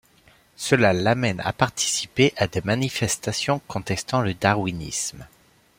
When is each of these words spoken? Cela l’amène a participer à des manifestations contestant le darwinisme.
Cela 0.55 0.93
l’amène 0.93 1.41
a 1.41 1.53
participer 1.53 2.33
à 2.35 2.47
des 2.47 2.61
manifestations 2.61 3.59
contestant 3.67 4.21
le 4.21 4.33
darwinisme. 4.33 5.27